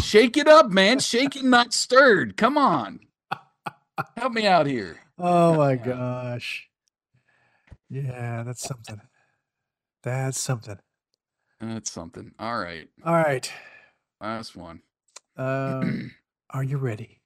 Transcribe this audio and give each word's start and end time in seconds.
Shake 0.00 0.36
it 0.36 0.48
up, 0.48 0.70
man. 0.70 0.98
Shaking, 1.00 1.50
not 1.50 1.72
stirred. 1.72 2.36
Come 2.36 2.56
on. 2.56 3.00
Help 4.16 4.32
me 4.32 4.46
out 4.46 4.66
here. 4.66 4.98
Oh 5.18 5.56
my 5.56 5.76
gosh. 5.76 6.68
Yeah, 7.90 8.42
that's 8.44 8.62
something. 8.62 9.00
That's 10.02 10.38
something. 10.38 10.78
That's 11.60 11.90
something. 11.90 12.32
All 12.38 12.58
right. 12.58 12.88
All 13.04 13.14
right. 13.14 13.52
Last 14.20 14.56
one. 14.56 14.82
Um, 15.36 16.12
are 16.50 16.62
you 16.62 16.76
ready? 16.76 17.20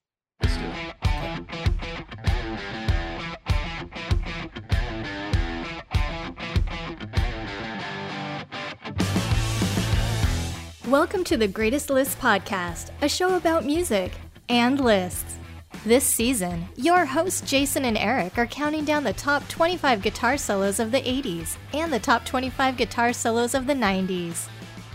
Welcome 10.93 11.25
to 11.25 11.39
the 11.39 11.49
Greatest 11.49 11.89
Lists 11.89 12.17
Podcast, 12.17 12.91
a 13.01 13.09
show 13.09 13.35
about 13.35 13.65
music 13.65 14.13
and 14.51 14.79
lists. 14.79 15.39
This 15.87 16.05
season, 16.05 16.69
your 16.77 17.07
hosts 17.07 17.41
Jason 17.51 17.87
and 17.87 17.97
Eric 17.97 18.37
are 18.37 18.47
counting 18.47 18.85
down 18.85 19.03
the 19.03 19.15
top 19.15 19.49
25 19.49 20.03
guitar 20.03 20.37
solos 20.37 20.79
of 20.79 20.93
the 20.93 21.01
80s 21.01 21.57
and 21.73 21.91
the 21.91 21.99
top 21.99 22.27
25 22.27 22.77
guitar 22.77 23.15
solos 23.15 23.55
of 23.55 23.67
the 23.67 23.73
90s. 23.73 24.49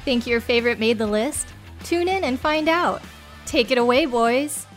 Think 0.05 0.27
your 0.27 0.39
favorite 0.39 0.77
made 0.77 0.99
the 0.99 1.07
list? 1.07 1.47
Tune 1.83 2.07
in 2.07 2.23
and 2.23 2.39
find 2.39 2.69
out. 2.69 3.01
Take 3.47 3.71
it 3.71 3.79
away, 3.79 4.05
boys. 4.05 4.67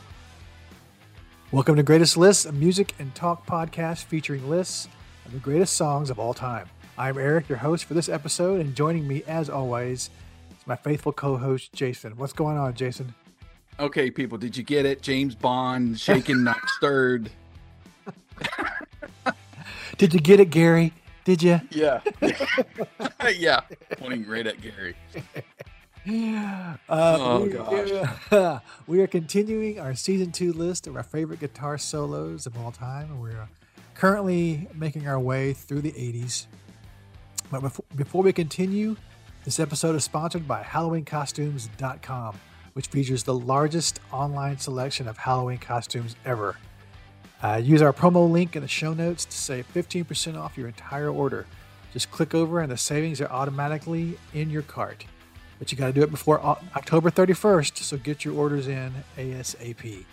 Welcome 1.53 1.77
to 1.77 1.83
Greatest 1.83 2.17
Lists, 2.17 2.47
a 2.47 2.53
music 2.53 2.95
and 2.99 3.15
talk 3.15 3.45
podcast 3.45 4.05
featuring 4.05 4.49
lists 4.49 4.89
of 5.27 5.33
the 5.33 5.39
greatest 5.39 5.75
songs 5.75 6.09
of 6.09 6.19
all 6.19 6.33
time. 6.33 6.71
I'm 6.97 7.19
Eric, 7.19 7.51
your 7.51 7.59
host 7.59 7.85
for 7.85 7.93
this 7.93 8.09
episode, 8.09 8.63
and 8.63 8.75
joining 8.75 9.07
me, 9.07 9.23
as 9.27 9.51
always, 9.51 10.09
my 10.71 10.77
faithful 10.77 11.13
co-host 11.13 11.73
Jason. 11.73 12.17
What's 12.17 12.33
going 12.33 12.57
on, 12.57 12.75
Jason? 12.75 13.13
Okay, 13.81 14.09
people, 14.09 14.39
did 14.39 14.57
you 14.57 14.63
get 14.63 14.87
it? 14.87 15.03
James 15.03 15.35
Bond, 15.35 15.99
shaken, 15.99 16.45
not 16.45 16.59
stirred. 16.77 17.29
Did 19.99 20.15
you 20.15 20.21
get 20.21 20.39
it, 20.41 20.51
Gary? 20.51 20.93
Did 21.25 21.43
you? 21.43 21.61
Yeah. 21.71 22.01
yeah. 23.37 23.61
Pointing 23.99 24.27
right 24.27 24.47
at 24.47 24.57
Gary. 24.63 24.95
Uh, 26.09 26.77
Oh, 26.89 27.43
we, 27.43 27.51
gosh. 27.51 28.61
we 28.87 29.01
are 29.03 29.07
continuing 29.07 29.79
our 29.81 29.95
season 29.95 30.31
two 30.33 30.53
list 30.55 30.87
of 30.87 30.95
our 30.97 31.03
favorite 31.03 31.41
guitar 31.41 31.77
solos 31.77 32.47
of 32.47 32.57
all 32.59 32.71
time. 32.73 33.21
We're 33.21 33.49
currently 33.95 34.69
making 34.75 35.07
our 35.09 35.19
way 35.21 35.53
through 35.53 35.83
the 35.83 35.93
80s. 35.93 36.47
But 37.51 37.61
before, 37.61 37.85
before 37.97 38.23
we 38.23 38.33
continue, 38.33 38.97
this 39.45 39.59
episode 39.59 39.97
is 39.97 40.05
sponsored 40.05 40.47
by 40.47 40.63
HalloweenCostumes.com, 40.63 42.39
which 42.75 42.89
features 42.89 43.23
the 43.23 43.35
largest 43.35 44.01
online 44.13 44.59
selection 44.59 45.09
of 45.09 45.17
Halloween 45.17 45.59
costumes 45.59 46.17
ever. 46.25 46.57
Uh, 47.43 47.61
use 47.63 47.81
our 47.81 47.93
promo 47.93 48.31
link 48.31 48.55
in 48.55 48.63
the 48.63 48.69
show 48.69 48.93
notes 48.93 49.25
to 49.25 49.37
save 49.37 49.67
15% 49.73 50.37
off 50.37 50.59
your 50.59 50.69
entire 50.69 51.09
order. 51.09 51.47
Just 51.93 52.11
click 52.11 52.35
over 52.35 52.61
and 52.61 52.71
the 52.71 52.77
savings 52.77 53.21
are 53.21 53.31
automatically 53.31 54.19
in 54.35 54.51
your 54.51 54.63
cart. 54.63 55.05
But 55.59 55.73
you 55.73 55.79
got 55.79 55.87
to 55.87 55.93
do 55.93 56.03
it 56.03 56.11
before 56.11 56.45
O- 56.45 56.59
October 56.77 57.11
31st, 57.11 57.79
so 57.79 57.97
get 57.97 58.25
your 58.25 58.35
orders 58.35 58.69
in 58.69 58.93
ASAP. 59.17 60.05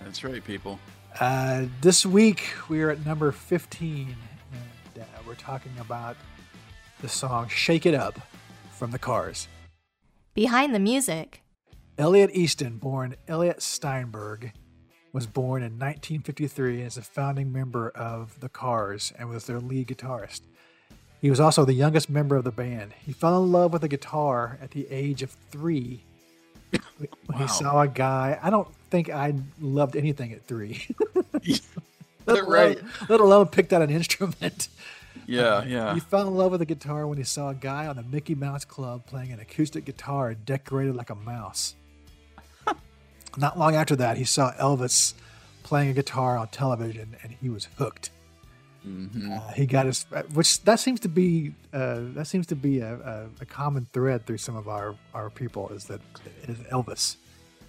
That's 0.00 0.24
right, 0.24 0.44
people. 0.44 0.78
Uh, 1.20 1.66
this 1.80 2.04
week 2.04 2.44
we 2.68 2.82
are 2.82 2.90
at 2.90 3.06
number 3.06 3.30
15, 3.30 4.16
and 4.52 5.02
uh, 5.02 5.06
we're 5.26 5.34
talking 5.34 5.72
about 5.80 6.16
the 7.00 7.08
song 7.08 7.48
Shake 7.48 7.86
It 7.86 7.94
Up 7.94 8.18
from 8.72 8.90
the 8.90 8.98
Cars. 8.98 9.48
Behind 10.34 10.74
the 10.74 10.78
music. 10.80 11.42
Elliot 11.98 12.30
Easton, 12.32 12.78
born 12.78 13.14
Elliot 13.28 13.62
Steinberg, 13.62 14.52
was 15.12 15.26
born 15.26 15.62
in 15.62 15.72
1953 15.72 16.78
and 16.78 16.86
is 16.86 16.96
a 16.96 17.02
founding 17.02 17.52
member 17.52 17.90
of 17.90 18.40
the 18.40 18.48
Cars 18.48 19.12
and 19.18 19.28
was 19.28 19.46
their 19.46 19.60
lead 19.60 19.88
guitarist. 19.88 20.40
He 21.20 21.30
was 21.30 21.40
also 21.40 21.64
the 21.64 21.72
youngest 21.72 22.10
member 22.10 22.36
of 22.36 22.44
the 22.44 22.50
band. 22.50 22.92
He 23.04 23.12
fell 23.12 23.42
in 23.42 23.52
love 23.52 23.72
with 23.72 23.82
the 23.82 23.88
guitar 23.88 24.58
at 24.60 24.72
the 24.72 24.86
age 24.90 25.22
of 25.22 25.30
three. 25.50 26.04
When 26.98 27.08
Wow. 27.28 27.38
he 27.38 27.48
saw 27.48 27.80
a 27.82 27.88
guy, 27.88 28.38
I 28.42 28.50
don't 28.50 28.68
think 28.90 29.08
I 29.08 29.34
loved 29.60 29.96
anything 29.96 30.32
at 30.32 30.44
three. 30.44 30.86
let, 32.26 32.46
right. 32.46 32.76
alone, 32.78 32.90
let 33.08 33.20
alone 33.20 33.46
picked 33.46 33.72
out 33.72 33.80
an 33.82 33.90
instrument. 33.90 34.68
Yeah, 35.26 35.64
yeah. 35.64 35.94
He 35.94 36.00
fell 36.00 36.26
in 36.28 36.34
love 36.34 36.50
with 36.50 36.60
the 36.60 36.66
guitar 36.66 37.06
when 37.06 37.18
he 37.18 37.24
saw 37.24 37.50
a 37.50 37.54
guy 37.54 37.86
on 37.86 37.96
the 37.96 38.02
Mickey 38.02 38.34
Mouse 38.34 38.64
Club 38.64 39.06
playing 39.06 39.32
an 39.32 39.40
acoustic 39.40 39.84
guitar 39.84 40.34
decorated 40.34 40.94
like 40.96 41.10
a 41.10 41.14
mouse. 41.14 41.74
Not 43.36 43.58
long 43.58 43.74
after 43.74 43.96
that, 43.96 44.16
he 44.16 44.24
saw 44.24 44.52
Elvis 44.54 45.14
playing 45.62 45.90
a 45.90 45.92
guitar 45.94 46.36
on 46.36 46.48
television, 46.48 47.16
and 47.22 47.32
he 47.32 47.48
was 47.48 47.68
hooked. 47.78 48.10
Mhm. 48.86 49.36
Uh, 49.38 49.52
he 49.54 49.64
got 49.64 49.86
his, 49.86 50.04
which 50.34 50.62
that 50.64 50.78
seems 50.78 51.00
to 51.00 51.08
be 51.08 51.54
uh, 51.72 52.00
that 52.14 52.26
seems 52.26 52.46
to 52.48 52.54
be 52.56 52.80
a, 52.80 52.94
a, 52.94 53.26
a 53.40 53.46
common 53.46 53.86
thread 53.94 54.26
through 54.26 54.36
some 54.38 54.56
of 54.56 54.68
our 54.68 54.94
our 55.14 55.30
people 55.30 55.70
is 55.70 55.84
that 55.86 56.00
it 56.42 56.50
is 56.50 56.58
Elvis. 56.70 57.16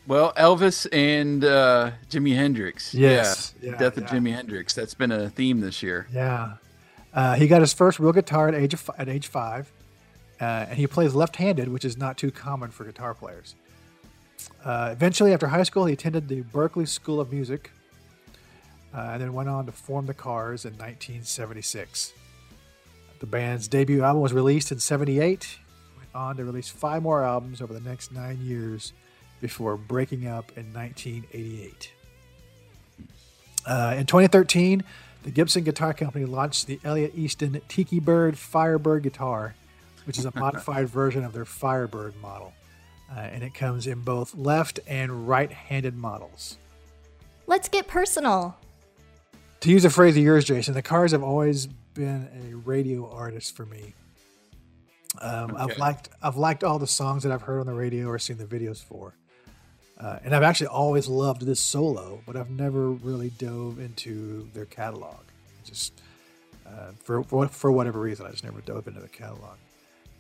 Well, 0.07 0.33
Elvis 0.33 0.85
and 0.91 1.43
uh, 1.45 1.91
Jimi 2.09 2.35
Hendrix. 2.35 2.93
Yes. 2.93 3.55
Yeah. 3.61 3.71
Yeah, 3.71 3.77
Death 3.77 3.97
of. 3.97 4.03
Jimi 4.05 4.33
Hendrix. 4.33 4.73
That's 4.75 4.93
been 4.93 5.11
a 5.11 5.29
theme 5.29 5.61
this 5.61 5.81
year. 5.81 6.05
Yeah, 6.13 6.55
uh, 7.15 7.35
he 7.35 7.47
got 7.47 7.61
his 7.61 7.73
first 7.73 7.97
real 7.97 8.11
guitar 8.11 8.49
at 8.49 8.55
age 8.55 8.73
of, 8.73 8.89
at 8.97 9.07
age 9.07 9.27
five, 9.27 9.71
uh, 10.41 10.65
and 10.69 10.77
he 10.77 10.85
plays 10.85 11.15
left-handed, 11.15 11.69
which 11.69 11.85
is 11.85 11.97
not 11.97 12.17
too 12.17 12.29
common 12.29 12.69
for 12.69 12.83
guitar 12.83 13.13
players. 13.13 13.55
Uh, 14.63 14.89
eventually, 14.91 15.33
after 15.33 15.47
high 15.47 15.63
school, 15.63 15.85
he 15.85 15.93
attended 15.93 16.27
the 16.27 16.41
Berklee 16.41 16.87
School 16.87 17.21
of 17.21 17.31
Music, 17.31 17.71
uh, 18.93 19.11
and 19.13 19.21
then 19.21 19.33
went 19.33 19.47
on 19.47 19.65
to 19.65 19.71
form 19.71 20.05
the 20.05 20.13
Cars 20.13 20.65
in 20.65 20.73
1976. 20.73 22.13
The 23.19 23.25
band's 23.25 23.69
debut 23.69 24.03
album 24.03 24.21
was 24.21 24.33
released 24.33 24.71
in 24.73 24.79
'78. 24.79 25.57
Went 25.97 26.09
on 26.13 26.35
to 26.35 26.43
release 26.43 26.67
five 26.67 27.01
more 27.01 27.23
albums 27.23 27.61
over 27.61 27.73
the 27.73 27.79
next 27.79 28.11
nine 28.11 28.39
years 28.41 28.91
before 29.39 29.77
breaking 29.77 30.27
up 30.27 30.51
in 30.57 30.73
1988. 30.73 31.91
Uh, 33.65 33.95
in 33.97 34.05
2013, 34.05 34.83
the 35.25 35.31
Gibson 35.31 35.63
Guitar 35.63 35.91
Company 35.91 36.23
launched 36.23 36.67
the 36.67 36.79
Elliot 36.83 37.13
Easton 37.15 37.59
Tiki 37.67 37.99
Bird 37.99 38.37
Firebird 38.37 39.01
guitar, 39.01 39.55
which 40.05 40.19
is 40.19 40.25
a 40.25 40.31
modified 40.39 40.87
version 40.87 41.25
of 41.25 41.33
their 41.33 41.45
Firebird 41.45 42.13
model. 42.21 42.53
Uh, 43.11 43.21
and 43.21 43.43
it 43.43 43.55
comes 43.55 43.87
in 43.87 44.01
both 44.01 44.35
left 44.35 44.79
and 44.85 45.27
right 45.27 45.51
handed 45.51 45.97
models. 45.97 46.59
Let's 47.47 47.67
get 47.67 47.87
personal. 47.87 48.55
To 49.61 49.71
use 49.71 49.83
a 49.83 49.89
phrase 49.89 50.15
of 50.15 50.21
yours, 50.21 50.45
Jason, 50.45 50.75
the 50.75 50.83
Cars 50.83 51.11
have 51.11 51.23
always 51.23 51.65
been 51.65 52.29
a 52.47 52.55
radio 52.57 53.09
artist 53.09 53.55
for 53.55 53.65
me. 53.65 53.95
Um, 55.21 55.55
I've 55.57 55.77
liked 55.79 56.09
I've 56.21 56.37
liked 56.37 56.63
all 56.63 56.77
the 56.77 56.85
songs 56.85 57.23
that 57.23 57.31
I've 57.31 57.41
heard 57.41 57.61
on 57.61 57.65
the 57.65 57.73
radio 57.73 58.07
or 58.07 58.19
seen 58.19 58.37
the 58.37 58.45
videos 58.45 58.83
for, 58.83 59.15
uh, 59.99 60.19
and 60.23 60.35
I've 60.35 60.43
actually 60.43 60.67
always 60.67 61.07
loved 61.07 61.43
this 61.43 61.59
solo, 61.59 62.21
but 62.25 62.35
I've 62.35 62.49
never 62.49 62.89
really 62.89 63.29
dove 63.29 63.79
into 63.79 64.49
their 64.53 64.65
catalog. 64.65 65.23
Just 65.63 66.01
uh, 66.67 66.91
for, 67.03 67.23
for 67.23 67.47
for 67.47 67.71
whatever 67.71 67.99
reason, 67.99 68.25
I 68.25 68.31
just 68.31 68.43
never 68.43 68.61
dove 68.61 68.87
into 68.87 68.99
the 68.99 69.07
catalog. 69.07 69.57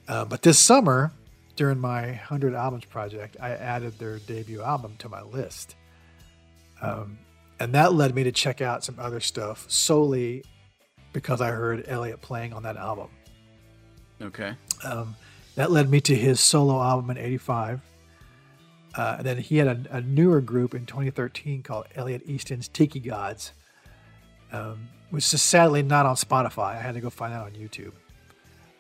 Uh, 0.07 0.23
but 0.23 0.41
this 0.43 0.57
summer, 0.57 1.11
during 1.55 1.79
my 1.79 2.13
hundred 2.13 2.53
albums 2.53 2.85
project, 2.85 3.35
I 3.41 3.51
added 3.51 3.99
their 3.99 4.19
debut 4.19 4.61
album 4.61 4.95
to 4.99 5.09
my 5.09 5.21
list, 5.23 5.75
um, 6.81 7.17
and 7.59 7.73
that 7.73 7.93
led 7.93 8.15
me 8.15 8.23
to 8.23 8.31
check 8.31 8.61
out 8.61 8.83
some 8.83 8.95
other 8.97 9.19
stuff 9.19 9.69
solely 9.69 10.43
because 11.11 11.41
I 11.41 11.51
heard 11.51 11.83
Elliot 11.87 12.21
playing 12.21 12.53
on 12.53 12.63
that 12.63 12.77
album. 12.77 13.09
Okay. 14.21 14.53
Um, 14.83 15.15
that 15.55 15.71
led 15.71 15.89
me 15.89 15.99
to 16.01 16.15
his 16.15 16.39
solo 16.39 16.81
album 16.81 17.09
in 17.09 17.17
'85. 17.17 17.81
Uh, 18.97 19.15
and 19.17 19.25
then 19.25 19.37
he 19.37 19.57
had 19.57 19.67
a, 19.67 19.97
a 19.97 20.01
newer 20.01 20.39
group 20.41 20.73
in 20.73 20.85
2013 20.85 21.63
called 21.63 21.85
Elliot 21.95 22.21
Easton's 22.25 22.67
Tiki 22.69 22.99
Gods, 22.99 23.51
um, 24.51 24.87
which 25.09 25.33
is 25.33 25.41
sadly 25.41 25.83
not 25.83 26.05
on 26.05 26.15
Spotify. 26.15 26.75
I 26.75 26.79
had 26.79 26.93
to 26.95 27.01
go 27.01 27.09
find 27.09 27.33
that 27.33 27.41
on 27.41 27.51
YouTube. 27.51 27.91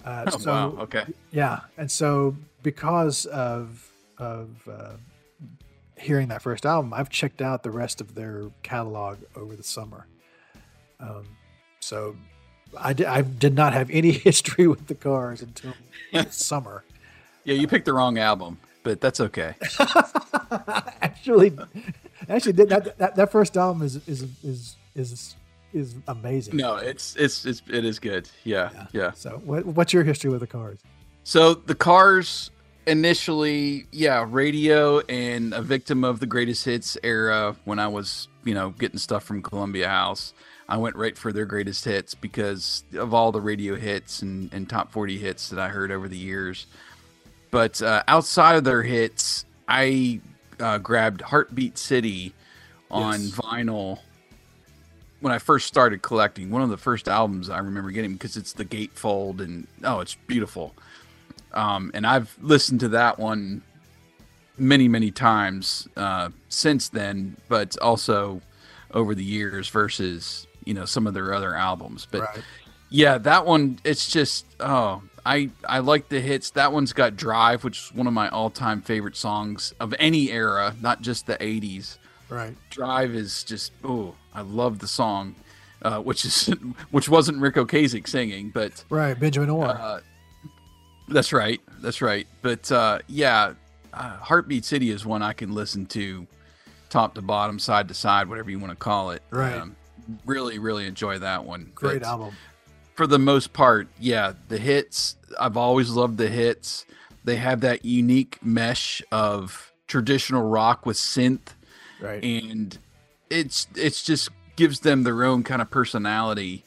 Uh, 0.05 0.25
Oh, 0.27 0.37
so, 0.37 0.51
wow. 0.51 0.67
Okay. 0.83 1.03
yeah, 1.31 1.61
and 1.77 1.89
so 1.91 2.35
because 2.63 3.25
of 3.25 3.89
of 4.17 4.49
uh, 4.71 4.93
hearing 5.97 6.29
that 6.29 6.41
first 6.41 6.65
album, 6.65 6.93
I've 6.93 7.09
checked 7.09 7.41
out 7.41 7.63
the 7.63 7.71
rest 7.71 7.99
of 7.99 8.15
their 8.15 8.49
catalog 8.63 9.17
over 9.35 9.55
the 9.55 9.63
summer. 9.63 10.07
Um, 11.01 11.25
so 11.81 12.15
I 12.77 12.93
did, 12.93 13.07
I 13.07 13.21
did 13.23 13.55
not 13.55 13.73
have 13.73 13.89
any 13.89 14.11
history 14.29 14.67
with 14.67 14.87
the 14.87 14.95
Cars 14.95 15.41
until 15.41 15.73
summer. 16.29 16.83
Yeah, 17.43 17.55
you 17.55 17.67
picked 17.67 17.85
the 17.85 17.93
wrong 17.93 18.17
album, 18.17 18.57
but 18.85 19.01
that's 19.01 19.19
okay. 19.19 19.55
actually, 21.01 21.51
actually, 22.29 22.53
that, 22.53 22.97
that 22.97 23.15
that 23.15 23.31
first 23.31 23.57
album 23.57 23.81
is 23.81 23.95
is 24.07 24.21
is 24.43 24.75
is 24.95 25.35
is 25.73 25.95
amazing. 26.07 26.55
No, 26.55 26.77
it's 26.77 27.15
it's 27.17 27.45
it's 27.45 27.61
it 27.67 27.83
is 27.83 27.99
good. 27.99 28.29
Yeah, 28.45 28.85
yeah. 28.93 29.11
So, 29.11 29.41
what, 29.43 29.65
what's 29.65 29.91
your 29.91 30.03
history 30.03 30.29
with 30.29 30.39
the 30.39 30.47
Cars? 30.47 30.79
So 31.23 31.55
the 31.55 31.75
Cars, 31.75 32.51
initially, 32.85 33.87
yeah, 33.91 34.25
radio 34.29 34.99
and 34.99 35.53
a 35.53 35.61
victim 35.61 36.03
of 36.03 36.19
the 36.19 36.27
greatest 36.27 36.63
hits 36.63 36.97
era 37.03 37.55
when 37.65 37.79
I 37.79 37.87
was, 37.87 38.27
you 38.43 38.53
know, 38.53 38.69
getting 38.69 38.99
stuff 38.99 39.23
from 39.23 39.41
Columbia 39.41 39.89
House. 39.89 40.33
I 40.69 40.77
went 40.77 40.95
right 40.95 41.17
for 41.17 41.31
their 41.31 41.45
greatest 41.45 41.85
hits 41.85 42.15
because 42.15 42.83
of 42.93 43.13
all 43.13 43.31
the 43.31 43.41
radio 43.41 43.75
hits 43.75 44.21
and, 44.21 44.51
and 44.53 44.67
top 44.67 44.91
40 44.91 45.17
hits 45.17 45.49
that 45.49 45.59
I 45.59 45.69
heard 45.69 45.91
over 45.91 46.07
the 46.07 46.17
years. 46.17 46.65
But 47.55 47.81
uh, 47.81 48.03
outside 48.09 48.57
of 48.57 48.65
their 48.65 48.83
hits, 48.83 49.45
I 49.65 50.19
uh, 50.59 50.77
grabbed 50.77 51.21
Heartbeat 51.21 51.77
City 51.77 52.33
on 52.91 53.13
Yes. 53.21 53.31
vinyl 53.31 53.99
when 55.21 55.31
I 55.31 55.39
first 55.39 55.65
started 55.65 56.01
collecting. 56.01 56.49
One 56.51 56.63
of 56.63 56.69
the 56.69 56.75
first 56.75 57.07
albums 57.07 57.49
I 57.49 57.59
remember 57.59 57.91
getting 57.91 58.11
because 58.11 58.35
it's 58.35 58.51
the 58.51 58.65
gatefold 58.65 59.39
and 59.39 59.67
oh, 59.85 60.01
it's 60.01 60.15
beautiful. 60.27 60.75
Um, 61.53 61.91
and 61.93 62.05
I've 62.05 62.35
listened 62.41 62.81
to 62.81 62.89
that 62.89 63.19
one 63.19 63.61
many, 64.57 64.89
many 64.89 65.09
times 65.09 65.87
uh, 65.95 66.31
since 66.49 66.89
then, 66.89 67.37
but 67.47 67.77
also 67.81 68.41
over 68.91 69.15
the 69.15 69.23
years 69.23 69.69
versus 69.69 70.45
you 70.65 70.73
know 70.73 70.83
some 70.83 71.07
of 71.07 71.13
their 71.13 71.33
other 71.33 71.55
albums. 71.55 72.05
But 72.05 72.19
Right. 72.23 72.43
Yeah, 72.89 73.17
that 73.19 73.45
one 73.45 73.79
it's 73.83 74.09
just 74.11 74.45
oh 74.59 75.01
I 75.25 75.49
I 75.67 75.79
like 75.79 76.09
the 76.09 76.19
hits. 76.21 76.51
That 76.51 76.71
one's 76.71 76.93
got 76.93 77.15
Drive, 77.17 77.63
which 77.63 77.79
is 77.79 77.93
one 77.93 78.07
of 78.07 78.13
my 78.13 78.29
all 78.29 78.49
time 78.49 78.81
favorite 78.81 79.15
songs 79.17 79.73
of 79.79 79.93
any 79.99 80.31
era, 80.31 80.75
not 80.81 81.01
just 81.01 81.25
the 81.27 81.35
'80s. 81.37 81.97
Right. 82.29 82.55
Drive 82.69 83.11
is 83.15 83.43
just 83.43 83.71
oh 83.83 84.15
I 84.33 84.41
love 84.41 84.79
the 84.79 84.87
song, 84.87 85.35
uh, 85.81 85.99
which 85.99 86.25
is 86.25 86.47
which 86.91 87.09
wasn't 87.09 87.39
Ric 87.39 87.55
Ocasek 87.55 88.07
singing, 88.07 88.51
but 88.53 88.83
Right. 88.89 89.19
Benjamin 89.19 89.49
Orr. 89.49 89.67
uh, 89.69 89.99
that's 91.07 91.33
right. 91.33 91.61
That's 91.81 92.01
right. 92.01 92.27
But 92.41 92.71
uh, 92.71 92.99
yeah, 93.07 93.53
uh, 93.93 94.17
Heartbeat 94.17 94.65
City 94.65 94.89
is 94.89 95.05
one 95.05 95.21
I 95.21 95.33
can 95.33 95.53
listen 95.53 95.85
to 95.87 96.25
top 96.89 97.15
to 97.15 97.21
bottom, 97.21 97.59
side 97.59 97.87
to 97.89 97.93
side, 97.93 98.27
whatever 98.29 98.49
you 98.49 98.59
want 98.59 98.71
to 98.71 98.75
call 98.75 99.11
it. 99.11 99.21
Um, 99.31 99.39
Right. 99.39 99.63
really, 100.25 100.59
really 100.59 100.85
enjoy 100.87 101.19
that 101.19 101.43
one. 101.45 101.71
Great 101.75 102.01
But 102.01 102.07
album. 102.07 102.35
For 102.95 103.05
the 103.07 103.19
most 103.19 103.51
part, 103.53 103.87
yeah, 103.99 104.33
the 104.47 104.57
hits, 104.57 105.15
I've 105.39 105.57
always 105.57 105.89
loved 105.91 106.17
the 106.17 106.29
hits. 106.29 106.85
They 107.25 107.35
have 107.37 107.61
that 107.61 107.83
unique 107.83 108.39
mesh 108.43 109.01
of 109.11 109.71
traditional 109.87 110.43
rock 110.49 110.85
with 110.85 110.97
synth 110.97 111.53
Right. 112.01 112.23
and 112.23 112.77
it's 113.29 113.67
it's 113.75 114.03
just 114.03 114.29
gives 114.55 114.79
them 114.81 115.03
their 115.03 115.23
own 115.23 115.43
kind 115.43 115.61
of 115.61 115.69
personality 115.69 116.63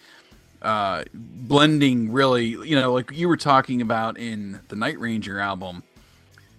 uh 0.62 1.02
blending 1.12 2.12
really 2.12 2.46
you 2.46 2.74
know 2.76 2.92
like 2.92 3.10
you 3.12 3.28
were 3.28 3.36
talking 3.36 3.80
about 3.82 4.16
in 4.18 4.60
the 4.68 4.76
night 4.76 4.98
ranger 5.00 5.38
album 5.40 5.82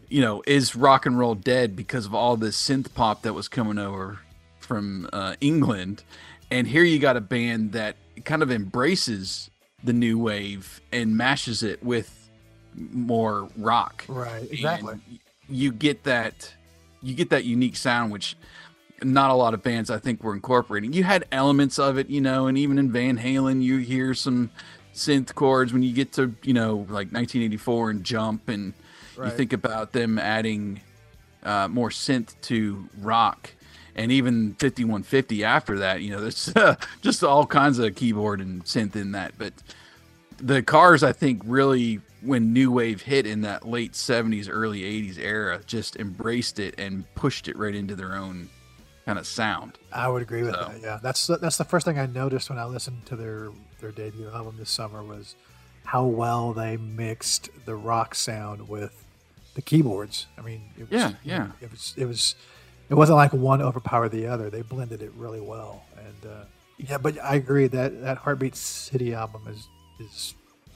you 0.10 0.22
know 0.22 0.44
is 0.46 0.76
rock 0.76 1.06
and 1.06 1.18
roll 1.18 1.34
dead 1.34 1.76
because 1.76 2.06
of 2.06 2.14
all 2.14 2.36
this 2.38 2.62
synth 2.62 2.94
pop 2.94 3.22
that 3.24 3.34
was 3.34 3.48
coming 3.48 3.78
over 3.78 4.20
from 4.60 5.10
uh 5.14 5.36
england 5.42 6.04
and 6.52 6.68
here 6.68 6.84
you 6.84 7.00
got 7.00 7.16
a 7.18 7.22
band 7.22 7.72
that 7.72 7.96
kind 8.26 8.44
of 8.44 8.52
embraces 8.52 9.50
the 9.84 9.94
new 9.94 10.18
wave 10.18 10.82
and 10.92 11.16
mashes 11.16 11.64
it 11.64 11.84
with 11.84 12.30
more 12.76 13.50
rock 13.58 14.06
right. 14.08 14.48
Exactly. 14.52 14.94
and 14.94 15.20
you 15.48 15.72
get 15.72 16.04
that 16.04 16.54
you 17.02 17.14
get 17.14 17.30
that 17.30 17.46
unique 17.46 17.76
sound 17.76 18.12
which 18.12 18.36
not 19.02 19.32
a 19.32 19.34
lot 19.34 19.54
of 19.54 19.64
bands 19.64 19.90
i 19.90 19.98
think 19.98 20.24
were 20.24 20.34
incorporating 20.34 20.94
you 20.94 21.04
had 21.04 21.26
elements 21.32 21.80
of 21.80 21.98
it 21.98 22.10
you 22.10 22.22
know 22.22 22.48
and 22.48 22.58
even 22.58 22.78
in 22.78 22.92
van 22.92 23.18
halen 23.18 23.62
you 23.62 23.78
hear 23.78 24.14
some 24.14 24.50
synth 24.94 25.34
chords 25.34 25.74
when 25.74 25.82
you 25.82 25.94
get 25.94 26.12
to 26.12 26.36
you 26.44 26.54
know 26.54 26.76
like 26.90 27.12
1984 27.12 27.90
and 27.90 28.04
jump 28.04 28.50
and 28.50 28.74
you 29.18 29.30
think 29.30 29.52
about 29.52 29.92
them 29.92 30.18
adding 30.18 30.80
uh, 31.44 31.68
more 31.68 31.90
synth 31.90 32.36
to 32.42 32.88
rock 33.00 33.52
and 34.00 34.12
even 34.12 34.54
5150 34.56 35.44
after 35.44 35.78
that 35.80 36.02
you 36.02 36.10
know 36.12 36.22
there's 36.22 36.54
just 37.02 37.24
all 37.24 37.46
kinds 37.46 37.78
of 37.80 37.94
keyboard 37.96 38.40
and 38.42 38.64
synth 38.66 38.96
in 38.96 39.12
that 39.12 39.34
but 39.38 39.54
the 40.38 40.62
cars 40.64 41.04
i 41.04 41.12
think 41.12 41.42
really 41.46 42.00
when 42.22 42.54
new 42.54 42.72
wave 42.72 43.02
hit 43.02 43.26
in 43.26 43.42
that 43.42 43.68
late 43.68 43.94
70s 43.94 44.48
early 44.50 44.82
80s 44.82 45.18
era 45.18 45.62
just 45.66 45.96
embraced 45.98 46.60
it 46.60 46.76
and 46.78 47.04
pushed 47.16 47.48
it 47.48 47.58
right 47.58 47.76
into 47.76 47.96
their 47.96 48.16
own 48.16 48.50
kind 49.06 49.18
of 49.20 49.26
sound 49.28 49.74
I 49.92 50.08
would 50.08 50.22
agree 50.22 50.44
with 50.44 50.54
So- 50.56 50.66
that. 50.72 50.82
Yeah, 50.82 51.00
that's 51.02 51.26
that's 51.28 51.58
the 51.58 51.64
first 51.66 51.84
thing 51.86 51.98
I 51.98 52.06
noticed 52.06 52.50
when 52.50 52.60
I 52.60 52.66
listened 52.66 53.06
to 53.08 53.16
their 53.16 53.50
their 53.82 53.92
debut 53.92 54.30
album 54.30 54.56
this 54.60 54.70
summer 54.70 55.02
was 55.04 55.34
how 55.84 56.06
well 56.06 56.54
they 56.54 56.78
mixed 56.78 57.50
the 57.66 57.76
rock 57.76 58.14
sound 58.14 58.70
with 58.70 59.04
the 59.56 59.64
keyboards. 59.64 60.28
I 60.38 60.42
mean, 60.42 60.62
it 60.78 60.82
was, 60.82 60.92
Yeah, 60.92 61.12
yeah. 61.24 61.48
It 61.60 61.72
was 61.72 61.96
it 61.98 62.06
was 62.06 62.36
it 62.90 62.96
wasn't 62.96 63.18
like 63.18 63.34
one 63.34 63.62
overpowered 63.62 64.10
the 64.10 64.28
other. 64.28 64.50
They 64.50 64.62
blended 64.62 65.02
it 65.02 65.12
really 65.16 65.42
well. 65.42 65.84
And 65.98 66.32
uh, 66.32 66.44
yeah, 66.78 66.98
but 66.98 67.18
I 67.24 67.36
agree 67.36 67.68
that 67.68 68.02
that 68.02 68.18
Heartbeat 68.18 68.56
City 68.56 69.14
album 69.14 69.44
is 69.50 69.68
is 70.00 70.34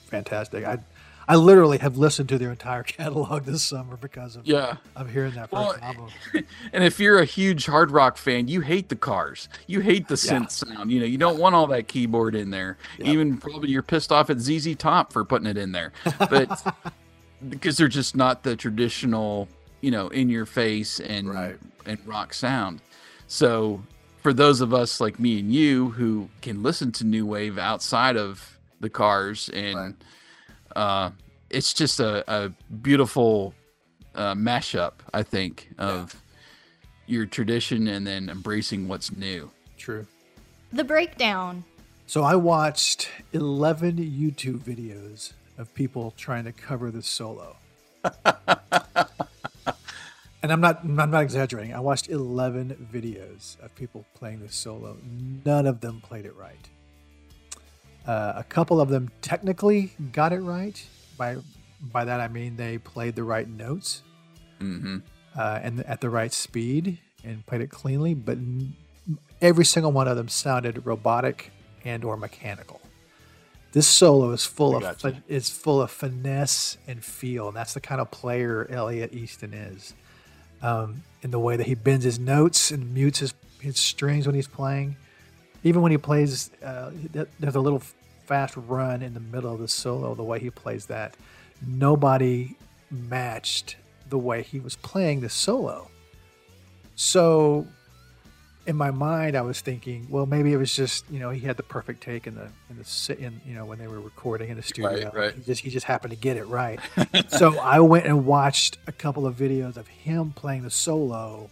fantastic. 0.07 0.65
I 0.65 0.79
I 1.25 1.37
literally 1.37 1.77
have 1.77 1.97
listened 1.97 2.27
to 2.29 2.37
their 2.37 2.51
entire 2.51 2.83
catalog 2.97 3.45
this 3.45 3.63
summer 3.63 3.95
because 3.95 4.35
of 4.35 4.45
yeah 4.45 4.75
of 4.95 5.09
hearing 5.09 5.31
that 5.35 5.49
first 5.49 5.53
Well, 5.53 5.75
album. 5.81 6.09
and 6.73 6.83
if 6.83 6.99
you're 6.99 7.19
a 7.19 7.25
huge 7.25 7.65
hard 7.65 7.91
rock 7.91 8.17
fan 8.17 8.49
you 8.49 8.59
hate 8.59 8.89
the 8.89 8.95
cars 8.97 9.47
you 9.65 9.79
hate 9.79 10.09
the 10.09 10.15
synth 10.15 10.51
sound 10.51 10.91
you 10.91 10.99
know 10.99 11.05
you 11.05 11.17
don't 11.17 11.39
want 11.39 11.55
all 11.55 11.67
that 11.67 11.87
keyboard 11.87 12.35
in 12.35 12.49
there 12.49 12.77
even 12.99 13.37
probably 13.37 13.69
you're 13.69 13.81
pissed 13.81 14.11
off 14.11 14.29
at 14.29 14.37
zz 14.37 14.77
top 14.77 15.13
for 15.13 15.23
putting 15.23 15.47
it 15.47 15.57
in 15.57 15.71
there 15.71 15.93
but 16.29 16.75
because 17.49 17.77
they're 17.77 17.87
just 17.87 18.17
not 18.17 18.43
the 18.43 18.57
traditional 18.57 19.47
you 19.83 19.91
know 19.91 20.07
in 20.07 20.29
your 20.29 20.45
face 20.45 20.99
and 20.99 21.29
Right. 21.29 21.57
and 21.85 21.99
rock 22.07 22.33
sound 22.33 22.79
so 23.27 23.83
for 24.21 24.33
those 24.33 24.61
of 24.61 24.73
us 24.73 25.01
like 25.01 25.19
me 25.19 25.39
and 25.39 25.53
you 25.53 25.89
who 25.91 26.29
can 26.41 26.63
listen 26.63 26.91
to 26.93 27.03
new 27.03 27.25
wave 27.25 27.57
outside 27.57 28.15
of 28.17 28.57
the 28.79 28.89
cars 28.89 29.49
and 29.53 29.75
Right. 29.75 29.95
uh 30.75 31.09
it's 31.49 31.73
just 31.73 31.99
a, 31.99 32.23
a 32.33 32.49
beautiful 32.81 33.53
uh, 34.15 34.33
mashup, 34.33 34.93
I 35.13 35.21
think, 35.21 35.69
of 35.77 36.15
your 37.05 37.27
tradition 37.27 37.87
and 37.87 38.07
then 38.07 38.27
embracing 38.29 38.87
what's 38.87 39.15
new. 39.15 39.51
True. 39.77 40.07
The 40.71 40.83
breakdown. 40.83 41.63
So 42.07 42.23
I 42.23 42.35
watched 42.35 43.07
11 43.33 43.97
YouTube 43.97 44.59
videos 44.61 45.33
of 45.59 45.71
people 45.75 46.13
trying 46.17 46.45
to 46.45 46.51
cover 46.51 46.89
this 46.89 47.05
solo. 47.07 47.57
and 50.43 50.51
I'm 50.51 50.61
not 50.61 50.83
I'm 50.83 50.95
not 51.09 51.23
exaggerating. 51.23 51.73
I 51.73 51.79
watched 51.79 52.09
11 52.09 52.89
videos 52.93 53.59
of 53.61 53.73
people 53.75 54.05
playing 54.13 54.41
this 54.41 54.55
solo. 54.55 54.97
None 55.45 55.65
of 55.65 55.81
them 55.81 56.01
played 56.01 56.25
it 56.25 56.35
right. 56.35 56.69
Uh, 58.05 58.33
a 58.35 58.43
couple 58.43 58.81
of 58.81 58.89
them 58.89 59.09
technically 59.21 59.93
got 60.11 60.33
it 60.33 60.41
right. 60.41 60.85
By 61.17 61.37
by 61.81 62.05
that 62.05 62.19
I 62.19 62.27
mean 62.27 62.57
they 62.57 62.77
played 62.77 63.15
the 63.15 63.23
right 63.23 63.47
notes 63.47 64.03
hmm 64.59 64.97
uh, 65.35 65.59
and 65.63 65.81
at 65.85 65.99
the 66.01 66.09
right 66.09 66.31
speed 66.31 66.99
and 67.23 67.45
played 67.45 67.61
it 67.61 67.71
cleanly, 67.71 68.13
but 68.13 68.37
n- 68.37 68.73
every 69.41 69.65
single 69.65 69.91
one 69.91 70.07
of 70.07 70.15
them 70.15 70.27
sounded 70.27 70.85
robotic 70.85 71.51
and 71.83 72.03
or 72.03 72.15
mechanical. 72.17 72.79
This 73.71 73.87
solo 73.87 74.29
is 74.31 74.45
full 74.45 74.73
I 74.75 74.77
of 74.77 74.83
gotcha. 75.01 75.23
is 75.27 75.49
full 75.49 75.81
of 75.81 75.89
finesse 75.89 76.77
and 76.87 77.03
feel, 77.03 77.47
and 77.47 77.57
that's 77.57 77.73
the 77.73 77.81
kind 77.81 77.99
of 77.99 78.11
player 78.11 78.67
Elliot 78.69 79.13
Easton 79.13 79.53
is. 79.53 79.95
Um, 80.63 81.03
in 81.21 81.29
the 81.31 81.39
way 81.39 81.55
that 81.57 81.67
he 81.67 81.75
bends 81.75 82.03
his 82.03 82.17
notes 82.17 82.71
and 82.71 82.93
mutes 82.93 83.19
his, 83.19 83.33
his 83.59 83.77
strings 83.77 84.25
when 84.25 84.33
he's 84.33 84.47
playing, 84.47 84.95
even 85.63 85.81
when 85.81 85.91
he 85.91 85.97
plays, 85.97 86.49
uh, 86.63 86.91
there's 87.39 87.55
a 87.55 87.59
little 87.59 87.81
fast 88.25 88.55
run 88.57 89.01
in 89.01 89.13
the 89.13 89.19
middle 89.19 89.53
of 89.53 89.59
the 89.59 89.67
solo. 89.67 90.15
The 90.15 90.23
way 90.23 90.39
he 90.39 90.49
plays 90.49 90.87
that, 90.87 91.15
nobody 91.65 92.55
matched 92.89 93.75
the 94.09 94.17
way 94.17 94.41
he 94.41 94.59
was 94.59 94.75
playing 94.77 95.21
the 95.21 95.29
solo. 95.29 95.89
So, 96.95 97.67
in 98.65 98.75
my 98.77 98.91
mind, 98.91 99.35
I 99.35 99.41
was 99.41 99.59
thinking, 99.59 100.07
well, 100.09 100.25
maybe 100.25 100.53
it 100.53 100.57
was 100.57 100.73
just 100.75 101.03
you 101.09 101.19
know 101.19 101.29
he 101.31 101.41
had 101.41 101.57
the 101.57 101.63
perfect 101.63 102.01
take 102.01 102.27
in 102.27 102.35
the 102.35 102.47
in 102.69 102.77
the 102.77 103.17
in 103.19 103.41
you 103.45 103.53
know 103.55 103.65
when 103.65 103.77
they 103.79 103.87
were 103.87 103.99
recording 103.99 104.49
in 104.49 104.55
the 104.57 104.63
studio. 104.63 105.11
right. 105.13 105.33
He 105.35 105.41
just 105.41 105.61
he 105.61 105.69
just 105.69 105.85
happened 105.85 106.11
to 106.11 106.17
get 106.17 106.37
it 106.37 106.45
right. 106.45 106.79
so 107.29 107.59
I 107.59 107.79
went 107.79 108.05
and 108.05 108.25
watched 108.25 108.77
a 108.87 108.91
couple 108.91 109.25
of 109.27 109.35
videos 109.35 109.75
of 109.77 109.87
him 109.87 110.31
playing 110.31 110.63
the 110.63 110.69
solo, 110.71 111.49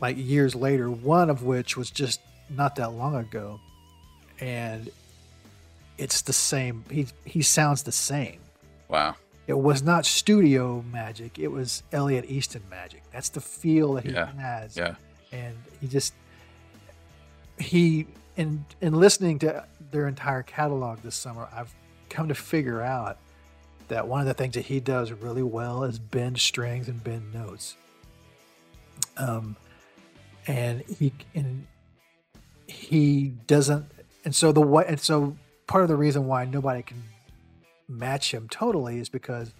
like 0.00 0.16
years 0.16 0.54
later. 0.54 0.90
One 0.90 1.28
of 1.30 1.42
which 1.42 1.76
was 1.76 1.90
just 1.90 2.20
not 2.48 2.76
that 2.76 2.92
long 2.92 3.16
ago, 3.16 3.60
and 4.40 4.88
it's 5.98 6.22
the 6.22 6.32
same. 6.32 6.84
He 6.90 7.06
he 7.24 7.42
sounds 7.42 7.82
the 7.82 7.92
same. 7.92 8.40
Wow. 8.88 9.16
It 9.48 9.56
was 9.56 9.80
not 9.82 10.04
studio 10.06 10.84
magic. 10.92 11.38
It 11.38 11.48
was 11.48 11.84
Elliot 11.92 12.24
Easton 12.28 12.62
magic. 12.68 13.02
That's 13.12 13.28
the 13.28 13.40
feel 13.40 13.94
that 13.94 14.04
he 14.04 14.10
Yeah, 14.12 14.32
has. 14.32 14.76
Yeah. 14.76 14.96
And 15.36 15.56
he 15.80 15.86
just 15.86 16.14
he 17.58 18.06
in 18.36 18.64
in 18.80 18.94
listening 18.94 19.38
to 19.40 19.64
their 19.90 20.08
entire 20.08 20.42
catalog 20.42 21.00
this 21.02 21.14
summer, 21.14 21.48
I've 21.54 21.74
come 22.08 22.28
to 22.28 22.34
figure 22.34 22.82
out 22.82 23.18
that 23.88 24.06
one 24.06 24.20
of 24.20 24.26
the 24.26 24.34
things 24.34 24.54
that 24.54 24.64
he 24.64 24.80
does 24.80 25.12
really 25.12 25.42
well 25.42 25.84
is 25.84 25.98
bend 25.98 26.38
strings 26.38 26.88
and 26.88 27.02
bend 27.02 27.32
notes. 27.32 27.76
Um, 29.16 29.56
and 30.46 30.82
he 30.82 31.12
and 31.34 31.66
he 32.66 33.34
doesn't, 33.46 33.86
and 34.24 34.34
so 34.34 34.52
the 34.52 34.60
way, 34.60 34.84
and 34.88 34.98
so 34.98 35.36
part 35.66 35.82
of 35.82 35.88
the 35.88 35.96
reason 35.96 36.26
why 36.26 36.44
nobody 36.44 36.82
can 36.82 37.02
match 37.88 38.32
him 38.32 38.48
totally 38.48 38.98
is 38.98 39.08
because 39.08 39.52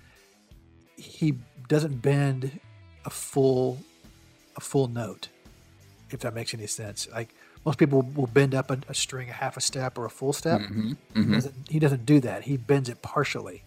he 0.97 1.35
doesn't 1.68 2.02
bend 2.02 2.61
a 3.04 3.11
full 3.11 3.78
a 4.56 4.61
full 4.61 4.88
note 4.88 5.28
if 6.10 6.20
that 6.20 6.34
makes 6.34 6.54
any 6.54 6.66
sense. 6.66 7.08
Like 7.12 7.34
most 7.64 7.78
people 7.78 8.02
will 8.02 8.26
bend 8.28 8.54
up 8.54 8.70
a, 8.70 8.78
a 8.88 8.94
string 8.94 9.28
a 9.28 9.32
half 9.32 9.56
a 9.56 9.60
step 9.60 9.98
or 9.98 10.04
a 10.04 10.10
full 10.10 10.32
step. 10.32 10.60
Mm-hmm. 10.60 10.92
He, 11.14 11.22
hmm 11.22 11.32
doesn't, 11.34 11.54
he 11.68 11.78
doesn't 11.78 12.06
do 12.06 12.20
that. 12.20 12.44
He 12.44 12.56
bends 12.56 12.88
it 12.88 13.02
partially. 13.02 13.62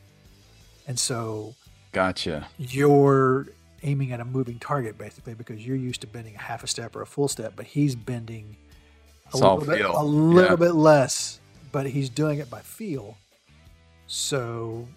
And 0.88 0.98
so 1.00 1.55
Gotcha. 1.91 2.48
you're 2.58 3.48
aiming 3.84 4.12
at 4.12 4.19
a 4.19 4.25
moving 4.25 4.60
target 4.60 4.98
basically 4.98 5.34
because 5.34 5.65
you're 5.65 5.75
used 5.77 6.01
to 6.01 6.08
bending 6.08 6.36
a 6.36 6.39
half 6.39 6.63
a 6.63 6.67
step 6.67 6.96
or 6.96 7.01
a 7.01 7.05
full 7.05 7.29
step 7.29 7.53
but 7.55 7.65
he's 7.65 7.96
bending 7.96 8.58
a 9.27 9.29
It's 9.29 9.36
little 9.36 9.58
bit, 9.60 9.81
a 9.86 10.03
little 10.03 10.51
Yeah. 10.51 10.55
bit 10.55 10.75
less 10.75 11.39
but 11.72 11.86
he's 11.88 12.10
doing 12.10 12.39
it 12.39 12.50
by 12.50 12.60
feel. 12.62 13.17
So 14.08 14.88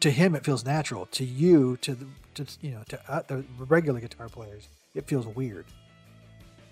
to 0.00 0.10
him 0.10 0.34
it 0.34 0.44
feels 0.44 0.64
natural. 0.64 1.06
To 1.06 1.24
you 1.24 1.76
to 1.78 1.94
the 1.94 2.06
to 2.34 2.46
you 2.60 2.72
know 2.72 2.82
to 2.88 3.00
uh, 3.12 3.22
the 3.26 3.44
regular 3.58 3.98
guitar 4.00 4.28
players 4.28 4.68
it 4.94 5.06
feels 5.08 5.26
weird 5.26 5.64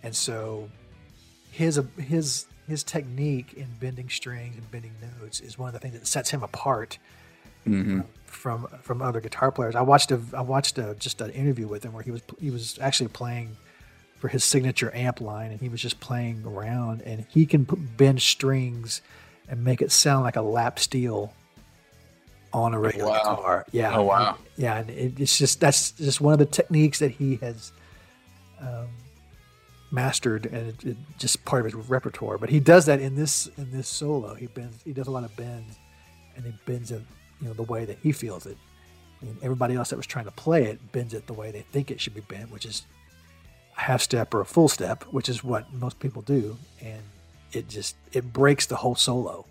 and 0.04 0.14
so 0.14 0.68
his 1.50 1.80
his 1.98 2.46
his 2.68 2.84
technique 2.84 3.54
in 3.54 3.66
bending 3.80 4.08
strings 4.08 4.56
and 4.56 4.70
bending 4.70 4.92
notes 5.20 5.40
is 5.40 5.58
one 5.58 5.68
of 5.68 5.72
the 5.72 5.80
things 5.80 5.94
that 5.94 6.06
sets 6.06 6.30
him 6.30 6.42
apart 6.44 6.98
hmm 7.64 8.00
from 8.26 8.66
from 8.82 9.00
other 9.00 9.20
guitar 9.20 9.50
players. 9.50 9.74
I 9.74 9.82
watched 9.82 10.10
a 10.12 10.20
I 10.34 10.42
watched 10.42 10.78
a, 10.78 10.94
just 10.98 11.20
an 11.20 11.30
interview 11.30 11.66
with 11.66 11.84
him 11.84 11.92
where 11.92 12.02
he 12.02 12.10
was 12.10 12.22
he 12.38 12.50
was 12.50 12.78
actually 12.80 13.08
playing 13.08 13.56
for 14.18 14.28
his 14.28 14.44
signature 14.44 14.90
amp 14.94 15.20
line, 15.20 15.50
and 15.50 15.60
he 15.60 15.68
was 15.68 15.80
just 15.82 16.00
playing 16.00 16.44
around, 16.46 17.02
and 17.02 17.26
he 17.28 17.46
can 17.46 17.66
put, 17.66 17.78
bend 17.96 18.22
strings 18.22 19.02
and 19.48 19.62
make 19.64 19.82
it 19.82 19.92
sound 19.92 20.24
like 20.24 20.36
a 20.36 20.42
lap 20.42 20.78
steel 20.78 21.32
on 22.52 22.72
a 22.74 22.78
regular 22.78 23.10
Wow. 23.10 23.18
guitar. 23.18 23.66
Yeah. 23.72 23.96
Oh, 23.96 24.04
wow. 24.04 24.38
Yeah, 24.56 24.78
and 24.78 24.90
it, 24.90 25.20
it's 25.20 25.36
just 25.38 25.60
that's 25.60 25.90
just 25.92 26.20
one 26.20 26.32
of 26.32 26.38
the 26.38 26.46
techniques 26.46 27.00
that 27.00 27.10
he 27.12 27.36
has 27.36 27.72
um, 28.60 28.88
mastered, 29.94 30.46
and 30.46 30.68
it, 30.68 30.84
it 30.84 30.96
just 31.18 31.44
part 31.44 31.64
of 31.64 31.72
his 31.72 31.88
repertoire. 31.88 32.38
But 32.38 32.50
he 32.50 32.60
does 32.60 32.86
that 32.86 33.00
in 33.00 33.14
this 33.14 33.48
in 33.56 33.70
this 33.70 33.88
solo. 33.88 34.34
He 34.34 34.46
bends. 34.46 34.82
He 34.82 34.92
does 34.92 35.06
a 35.06 35.10
lot 35.10 35.24
of 35.24 35.34
bends, 35.36 35.78
and 36.36 36.44
he 36.44 36.52
bends 36.66 36.90
it, 36.90 37.02
you 37.40 37.48
know, 37.48 37.54
the 37.54 37.62
way 37.62 37.84
that 37.84 37.98
he 38.02 38.12
feels 38.12 38.46
it. 38.46 38.58
And 39.20 39.36
everybody 39.42 39.74
else 39.74 39.90
that 39.90 39.96
was 39.96 40.06
trying 40.06 40.26
to 40.26 40.30
play 40.32 40.64
it 40.64 40.92
bends 40.92 41.14
it 41.14 41.26
the 41.26 41.32
way 41.32 41.50
they 41.50 41.62
think 41.62 41.90
it 41.90 42.00
should 42.00 42.14
be 42.14 42.20
bent, 42.20 42.50
which 42.50 42.66
is 42.66 42.82
a 43.76 43.80
half 43.80 44.02
step 44.02 44.34
or 44.34 44.40
a 44.40 44.46
full 44.46 44.68
step, 44.68 45.04
which 45.04 45.28
is 45.28 45.42
what 45.42 45.72
most 45.72 45.98
people 45.98 46.22
do, 46.22 46.56
and 46.82 47.00
it 47.52 47.68
just 47.68 47.96
it 48.12 48.32
breaks 48.32 48.66
the 48.66 48.76
whole 48.76 48.96
solo. 48.96 49.46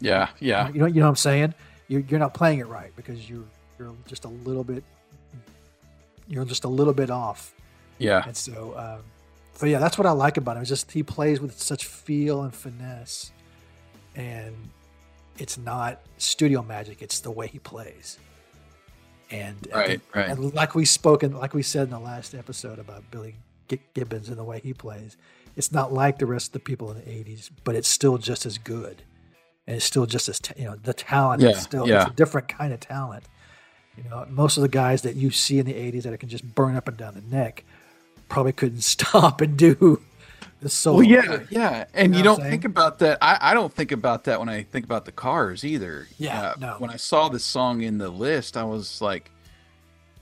Yeah. 0.00 0.28
Yeah. 0.40 0.68
You 0.68 0.80
know, 0.80 0.86
you 0.86 1.00
know 1.00 1.06
what 1.06 1.10
I'm 1.10 1.16
saying? 1.16 1.54
You're, 1.88 2.02
you're 2.02 2.20
not 2.20 2.34
playing 2.34 2.58
it 2.58 2.66
right 2.66 2.94
because 2.96 3.28
you're 3.28 3.44
you're 3.78 3.94
just 4.06 4.24
a 4.24 4.28
little 4.28 4.64
bit 4.64 4.84
you're 6.28 6.44
just 6.44 6.64
a 6.64 6.68
little 6.68 6.92
bit 6.92 7.10
off. 7.10 7.54
Yeah. 7.98 8.24
And 8.26 8.36
so, 8.36 8.74
um, 8.76 9.04
so 9.56 9.66
yeah, 9.66 9.78
that's 9.78 9.96
what 9.98 10.06
I 10.06 10.12
like 10.12 10.36
about 10.36 10.56
him. 10.56 10.62
It's 10.62 10.68
just 10.68 10.92
he 10.92 11.02
plays 11.02 11.40
with 11.40 11.58
such 11.60 11.86
feel 11.86 12.42
and 12.42 12.54
finesse, 12.54 13.32
and 14.14 14.54
it's 15.38 15.58
not 15.58 16.00
studio 16.18 16.62
magic. 16.62 17.02
It's 17.02 17.20
the 17.20 17.30
way 17.30 17.46
he 17.46 17.58
plays. 17.58 18.18
And 19.30 19.56
Right, 19.74 20.00
right. 20.14 20.28
and 20.28 20.54
like 20.54 20.74
we 20.74 20.84
spoken, 20.84 21.36
like 21.36 21.52
we 21.54 21.62
said 21.62 21.84
in 21.84 21.90
the 21.90 21.98
last 21.98 22.34
episode 22.34 22.78
about 22.78 23.10
Billy 23.10 23.34
Gibbons 23.94 24.28
and 24.28 24.38
the 24.38 24.44
way 24.44 24.60
he 24.62 24.72
plays, 24.72 25.16
it's 25.56 25.72
not 25.72 25.92
like 25.92 26.18
the 26.18 26.26
rest 26.26 26.48
of 26.48 26.52
the 26.52 26.58
people 26.60 26.90
in 26.92 26.98
the 26.98 27.02
'80s, 27.10 27.50
but 27.64 27.74
it's 27.74 27.88
still 27.88 28.18
just 28.18 28.46
as 28.46 28.58
good, 28.58 29.02
and 29.66 29.76
it's 29.76 29.84
still 29.84 30.06
just 30.06 30.28
as 30.28 30.40
you 30.56 30.64
know 30.64 30.76
the 30.76 30.94
talent 30.94 31.42
Yeah, 31.42 31.50
is 31.50 31.62
still 31.62 31.88
yeah. 31.88 32.02
it's 32.02 32.10
a 32.10 32.14
different 32.14 32.48
kind 32.48 32.72
of 32.72 32.80
talent. 32.80 33.24
You 33.96 34.04
know, 34.04 34.26
most 34.28 34.58
of 34.58 34.62
the 34.62 34.68
guys 34.68 35.02
that 35.02 35.16
you 35.16 35.30
see 35.30 35.58
in 35.58 35.66
the 35.66 35.72
'80s 35.74 36.02
that 36.02 36.20
can 36.20 36.28
just 36.28 36.54
burn 36.54 36.76
up 36.76 36.86
and 36.86 36.96
down 36.96 37.14
the 37.14 37.36
neck 37.36 37.64
probably 38.28 38.52
couldn't 38.52 38.80
stop 38.96 39.40
and 39.40 39.56
do 39.56 40.00
the 40.60 40.68
solo. 40.68 40.98
Well, 40.98 41.06
yeah, 41.06 41.40
yeah, 41.50 41.84
and 41.94 42.12
know 42.12 42.18
you 42.18 42.24
don't 42.24 42.40
think 42.40 42.64
about 42.64 42.98
that. 43.00 43.18
I, 43.20 43.38
I 43.40 43.54
don't 43.54 43.72
think 43.72 43.92
about 43.92 44.24
that 44.24 44.38
when 44.40 44.48
I 44.48 44.62
think 44.62 44.84
about 44.84 45.04
the 45.04 45.12
cars 45.12 45.64
either. 45.64 46.08
Yeah, 46.18 46.40
Uh, 46.40 46.54
no. 46.58 46.74
When 46.78 46.90
I 46.90 46.96
saw 46.96 47.28
this 47.28 47.44
song 47.44 47.82
in 47.82 47.98
the 47.98 48.08
list, 48.08 48.56
I 48.56 48.64
was 48.64 49.00
like, 49.02 49.30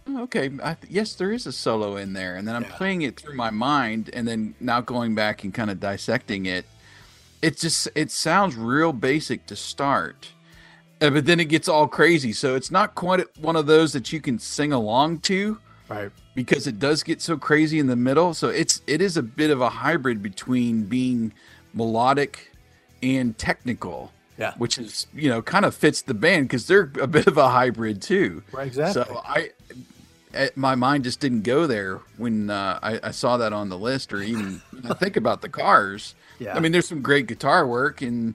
"Oh, 0.07 0.23
okay, 0.25 0.51
I, 0.63 0.77
yes, 0.89 1.15
there 1.15 1.33
is 1.33 1.47
a 1.47 1.53
solo 1.53 1.97
in 1.97 2.13
there. 2.13 2.35
And 2.37 2.47
then 2.49 2.57
I'm 2.57 2.63
Yeah. 2.65 2.77
playing 2.77 3.03
it 3.03 3.19
through 3.19 3.37
my 3.37 3.51
mind, 3.51 4.11
and 4.13 4.27
then 4.27 4.55
now 4.61 4.81
going 4.81 5.15
back 5.15 5.45
and 5.45 5.55
kind 5.55 5.71
of 5.71 5.79
dissecting 5.81 6.47
it. 6.47 6.67
It 7.41 7.59
just 7.59 7.89
it 7.95 8.11
sounds 8.11 8.57
real 8.57 8.93
basic 8.95 9.45
to 9.47 9.57
start, 9.57 10.31
uh, 11.03 11.11
but 11.11 11.27
then 11.27 11.39
it 11.41 11.45
gets 11.51 11.69
all 11.69 11.87
crazy. 11.87 12.33
So 12.33 12.55
it's 12.57 12.71
not 12.71 12.95
quite 12.95 13.21
one 13.39 13.55
of 13.55 13.67
those 13.67 13.93
that 13.93 14.13
you 14.15 14.21
can 14.21 14.39
sing 14.39 14.73
along 14.73 15.19
to 15.21 15.59
right. 15.89 16.11
because 16.35 16.67
it 16.67 16.79
does 16.79 17.03
get 17.03 17.21
so 17.21 17.37
crazy 17.37 17.79
in 17.79 17.87
the 17.87 17.97
middle. 17.97 18.35
So 18.35 18.49
it's 18.49 18.83
it 18.87 19.01
is 19.01 19.17
a 19.17 19.23
bit 19.23 19.51
of 19.51 19.61
a 19.61 19.69
hybrid 19.69 20.23
between 20.23 20.85
being 20.85 21.33
melodic 21.73 22.53
and 23.03 23.37
technical. 23.37 24.13
Yeah. 24.37 24.55
Which 24.59 24.79
is, 24.79 25.07
you 25.15 25.29
know, 25.29 25.43
kind 25.43 25.65
of 25.65 25.77
fits 25.77 26.03
the 26.03 26.15
band 26.15 26.49
because 26.49 26.67
they're 26.67 26.91
a 27.01 27.07
bit 27.07 27.27
of 27.27 27.37
a 27.37 27.49
hybrid 27.49 28.03
too. 28.03 28.43
Right, 28.53 28.67
exactly. 28.67 29.05
So 29.05 29.23
I, 29.25 29.51
eh, 30.33 30.49
my 30.57 30.75
mind 30.75 31.05
just 31.05 31.21
didn't 31.21 31.43
go 31.43 31.67
there 31.69 32.01
when 32.17 32.51
uh, 32.51 32.81
I, 32.83 33.01
I 33.05 33.11
saw 33.13 33.37
that 33.37 33.53
on 33.53 33.69
the 33.69 33.79
list, 33.79 34.13
or 34.13 34.23
even 34.23 34.61
I 34.89 34.95
think 34.95 35.17
about 35.17 35.41
the 35.41 35.49
cars. 35.49 36.17
Yeah. 36.41 36.57
I 36.57 36.61
mean, 36.61 36.73
there's 36.73 36.89
some 36.89 37.01
great 37.01 37.29
guitar 37.29 37.65
work, 37.65 38.03
and 38.03 38.35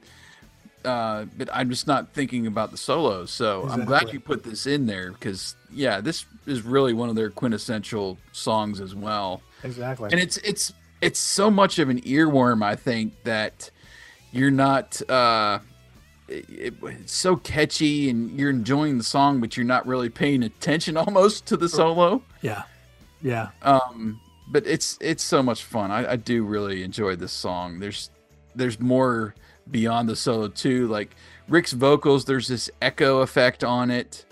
uh, 0.86 1.26
but 1.38 1.50
I'm 1.52 1.70
just 1.70 1.88
not 1.88 2.14
thinking 2.14 2.48
about 2.48 2.72
the 2.72 2.78
solos. 2.78 3.32
So 3.32 3.68
I'm 3.70 3.86
glad 3.86 4.14
you 4.14 4.20
put 4.20 4.44
this 4.44 4.66
in 4.66 4.86
there 4.86 5.12
because 5.12 5.56
yeah, 5.72 6.02
this 6.02 6.26
is 6.46 6.64
really 6.64 6.94
one 6.94 7.10
of 7.10 7.16
their 7.16 7.30
quintessential 7.30 8.18
songs 8.32 8.82
as 8.82 8.96
well 8.96 9.42
Exactly. 9.64 10.10
and 10.12 10.20
it's 10.20 10.38
it's 10.38 10.74
it's 11.02 11.20
so 11.20 11.52
much 11.52 11.80
of 11.80 11.90
an 11.90 12.02
earworm 12.02 12.64
i 12.64 12.76
think 12.76 13.14
that 13.24 13.70
you're 14.32 14.50
not 14.52 15.00
uh 15.10 15.60
it, 16.28 16.74
it's 16.82 17.14
so 17.14 17.36
catchy 17.36 18.10
and 18.10 18.40
you're 18.40 18.50
enjoying 18.50 18.98
the 18.98 19.04
song 19.04 19.40
but 19.40 19.58
you're 19.58 19.66
not 19.66 19.86
really 19.86 20.10
paying 20.10 20.44
attention 20.44 20.98
almost 21.04 21.46
to 21.46 21.58
the 21.58 21.70
solo 21.70 22.22
yeah. 22.42 22.64
Yeah. 23.22 23.50
um 23.62 24.20
but 24.48 24.66
it's 24.66 24.98
it's 25.02 25.24
so 25.24 25.44
much 25.44 25.64
fun 25.64 25.92
i, 25.92 26.14
I 26.14 26.16
do 26.16 26.44
really 26.44 26.84
enjoy 26.84 27.16
this 27.16 27.32
song 27.32 27.80
there's 27.80 28.10
there's 28.56 28.80
more 28.80 29.36
beyond 29.72 30.10
the 30.10 30.16
solo 30.16 30.48
too 30.48 30.88
like 30.88 31.16
ric's 31.48 31.72
vocals 31.74 32.26
there's 32.26 32.48
this 32.48 32.70
echo 32.82 33.20
effect 33.20 33.64
on 33.64 33.92
it. 33.92 34.26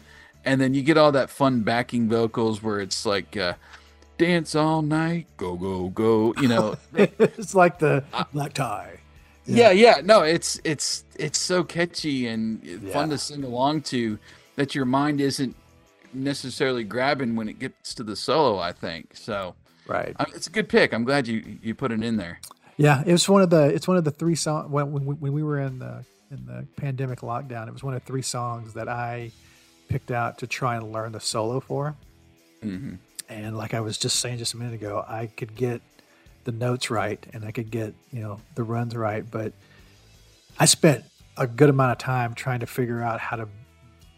And 0.46 0.62
then 0.62 0.74
you 0.74 0.82
get 0.82 0.98
all 0.98 1.12
that 1.12 1.30
fun 1.30 1.62
backing 1.62 2.08
vocals 2.08 2.64
where 2.64 2.80
it's 2.80 3.06
like 3.06 3.36
uh 3.38 3.54
dance 4.18 4.56
all 4.56 4.82
night 4.82 5.28
go 5.38 5.56
go 5.56 5.90
go 5.90 6.34
you 6.42 6.48
know. 6.48 6.76
It's 6.94 7.54
like 7.54 7.80
the 7.80 8.04
black 8.34 8.54
tie. 8.54 9.00
yeah 9.46 9.72
yeah. 9.72 10.02
no 10.04 10.24
it's 10.24 10.60
it's 10.64 11.04
it's 11.16 11.38
so 11.38 11.64
catchy 11.64 12.28
and 12.28 12.64
fun 12.92 13.10
to 13.10 13.18
sing 13.18 13.44
along 13.44 13.82
to 13.84 14.18
that 14.56 14.74
your 14.74 14.86
mind 14.86 15.22
isn't 15.22 15.56
necessarily 16.14 16.84
grabbing 16.84 17.36
when 17.36 17.48
it 17.50 17.60
gets 17.60 17.94
to 17.94 18.04
the 18.04 18.16
solo 18.16 18.58
i 18.60 18.72
think. 18.72 19.16
So 19.16 19.56
Right. 19.88 20.14
uh, 20.20 20.26
it's 20.36 20.48
a 20.48 20.50
good 20.50 20.68
pick. 20.68 20.94
I'm 20.94 21.06
glad 21.06 21.28
you 21.28 21.60
you 21.62 21.74
put 21.76 21.92
it 21.94 22.04
in 22.04 22.18
there 22.18 22.40
Yeah, 22.78 23.04
it 23.06 23.12
was 23.12 23.28
one 23.28 23.42
of 23.42 23.50
the 23.50 23.66
it's 23.66 23.88
one 23.88 23.98
of 23.98 24.04
the 24.04 24.12
three 24.12 24.36
songs 24.36 24.70
when 24.70 24.92
when 24.92 25.06
we, 25.06 25.16
when 25.16 25.34
we 25.34 25.44
were 25.44 25.60
in 25.60 25.80
the 25.80 26.06
in 26.32 26.46
the 26.46 26.66
pandemic 26.76 27.20
lockdown. 27.22 27.68
It 27.68 27.74
was 27.74 27.84
one 27.84 27.94
of 27.94 28.04
three 28.04 28.22
songs 28.22 28.74
that 28.74 28.88
I 28.88 29.32
picked 29.90 30.12
out 30.12 30.38
to 30.40 30.48
try 30.48 30.76
and 30.76 30.92
learn 30.92 31.12
the 31.12 31.20
solo 31.20 31.60
for. 31.60 31.96
hmm 32.62 32.96
And 33.30 33.58
like 33.58 33.74
I 33.74 33.80
was 33.80 33.98
just 33.98 34.20
saying 34.20 34.38
just 34.38 34.54
a 34.54 34.58
minute 34.58 34.76
ago, 34.76 35.04
I 35.08 35.28
could 35.28 35.56
get 35.56 35.82
the 36.44 36.52
notes 36.52 36.90
right 36.90 37.26
and 37.34 37.44
I 37.44 37.52
could 37.52 37.72
get 37.72 37.94
you 38.12 38.22
know 38.22 38.40
the 38.56 38.64
runs 38.64 38.96
right, 38.96 39.30
but 39.30 39.54
I 40.60 40.66
spent 40.66 41.04
a 41.36 41.48
good 41.48 41.70
amount 41.70 41.92
of 41.92 41.98
time 41.98 42.34
trying 42.34 42.60
to 42.60 42.68
figure 42.68 43.02
out 43.02 43.20
how 43.20 43.38
to 43.38 43.48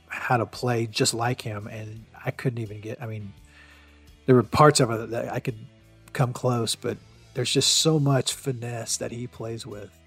how 0.08 0.38
to 0.38 0.46
play 0.46 0.86
just 0.86 1.14
like 1.14 1.42
him, 1.42 1.68
and 1.68 2.06
I 2.26 2.32
couldn't 2.32 2.60
even 2.60 2.82
get. 2.82 3.02
I 3.02 3.06
mean, 3.06 3.32
there 4.26 4.36
were 4.36 4.44
parts 4.44 4.80
of 4.80 4.92
it 4.92 5.12
that 5.12 5.32
I 5.32 5.40
could 5.40 5.58
come 6.14 6.34
close, 6.34 6.76
but 6.76 6.98
there's 7.40 7.54
just 7.54 7.78
so 7.78 7.98
much 8.02 8.34
finesse 8.34 8.98
that 8.98 9.12
he 9.14 9.26
plays 9.26 9.66
with 9.66 9.98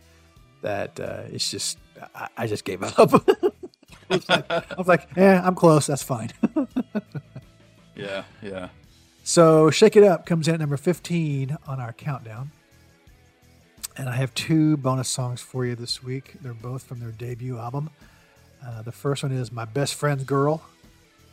that 0.60 1.00
uh, 1.00 1.22
it's 1.32 1.50
just 1.50 1.78
I, 2.14 2.28
I 2.36 2.46
just 2.46 2.66
gave 2.66 2.82
up. 2.82 2.98
I 4.10 4.16
was 4.16 4.28
like, 4.28 4.50
I 4.50 4.74
was 4.76 4.86
like, 4.86 5.08
yeah, 5.16 5.40
I'm 5.42 5.54
close. 5.54 5.86
That's 5.86 6.02
fine. 6.02 6.30
yeah 7.96 8.24
yeah 8.42 8.68
So 9.24 9.70
Shake 9.70 9.96
It 9.96 10.04
Up 10.04 10.26
comes 10.26 10.46
in 10.46 10.52
at 10.54 10.60
number 10.60 10.76
15 10.76 11.56
on 11.66 11.80
our 11.80 11.94
countdown. 11.94 12.50
And 13.96 14.10
I 14.10 14.16
have 14.16 14.34
two 14.34 14.76
bonus 14.76 15.08
songs 15.08 15.40
for 15.40 15.64
you 15.64 15.74
this 15.74 16.02
week. 16.02 16.34
They're 16.42 16.52
both 16.52 16.82
from 16.82 17.00
their 17.00 17.12
debut 17.12 17.56
album. 17.58 17.88
Uh, 18.62 18.82
the 18.82 18.92
first 18.92 19.22
one 19.22 19.32
is 19.32 19.50
My 19.50 19.64
Best 19.64 19.94
Friend's 19.94 20.24
Girl 20.24 20.62